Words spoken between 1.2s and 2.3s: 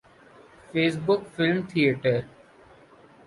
film theatre